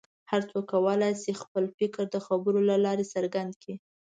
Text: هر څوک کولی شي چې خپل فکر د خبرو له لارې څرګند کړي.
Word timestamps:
هر 0.31 0.41
څوک 0.51 0.65
کولی 0.73 1.11
شي 1.13 1.19
چې 1.23 1.39
خپل 1.41 1.63
فکر 1.77 2.03
د 2.09 2.15
خبرو 2.25 2.59
له 2.69 2.75
لارې 2.85 3.05
څرګند 3.13 3.51
کړي. 3.61 3.75